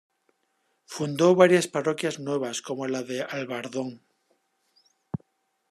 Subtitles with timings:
[0.87, 4.01] Fundó varias parroquias nuevas, como la de Albardón.